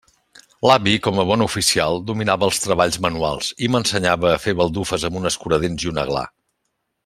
L'avi 0.67 0.93
com 1.07 1.19
a 1.23 1.25
bon 1.31 1.45
oficial, 1.45 1.99
dominava 2.07 2.49
els 2.49 2.63
treballs 2.63 2.97
manuals, 3.07 3.51
i 3.67 3.69
m'ensenyava 3.75 4.33
a 4.33 4.41
fer 4.47 4.55
baldufes 4.63 5.07
amb 5.11 5.21
un 5.23 5.33
escuradents 5.33 5.87
i 5.89 5.93
una 5.95 6.09
gla. 6.13 6.27